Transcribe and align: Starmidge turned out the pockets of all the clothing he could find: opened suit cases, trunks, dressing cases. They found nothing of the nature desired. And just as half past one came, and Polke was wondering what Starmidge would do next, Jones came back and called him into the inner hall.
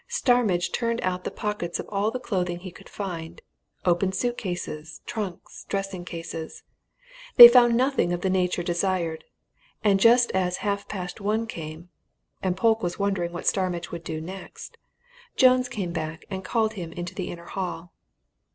Starmidge 0.07 0.71
turned 0.71 0.99
out 1.01 1.25
the 1.25 1.29
pockets 1.29 1.79
of 1.79 1.87
all 1.89 2.09
the 2.09 2.19
clothing 2.19 2.61
he 2.61 2.71
could 2.71 2.89
find: 2.89 3.39
opened 3.85 4.15
suit 4.15 4.35
cases, 4.35 4.99
trunks, 5.05 5.63
dressing 5.69 6.05
cases. 6.05 6.63
They 7.35 7.47
found 7.47 7.77
nothing 7.77 8.11
of 8.11 8.21
the 8.21 8.29
nature 8.31 8.63
desired. 8.63 9.25
And 9.83 9.99
just 9.99 10.31
as 10.31 10.57
half 10.65 10.87
past 10.87 11.21
one 11.21 11.45
came, 11.45 11.89
and 12.41 12.57
Polke 12.57 12.81
was 12.81 12.97
wondering 12.97 13.31
what 13.31 13.45
Starmidge 13.45 13.91
would 13.91 14.03
do 14.03 14.19
next, 14.19 14.79
Jones 15.35 15.69
came 15.69 15.93
back 15.93 16.25
and 16.31 16.43
called 16.43 16.73
him 16.73 16.91
into 16.93 17.13
the 17.13 17.29
inner 17.29 17.45
hall. 17.49 17.93